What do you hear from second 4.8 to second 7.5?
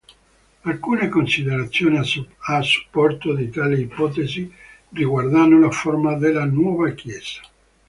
riguardano la forma della nuova chiesa.